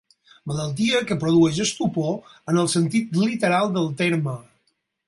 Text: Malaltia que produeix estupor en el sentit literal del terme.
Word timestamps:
Malaltia 0.51 1.01
que 1.11 1.17
produeix 1.25 1.59
estupor 1.65 2.35
en 2.55 2.61
el 2.63 2.73
sentit 2.77 3.17
literal 3.27 3.75
del 3.79 3.97
terme. 4.03 4.41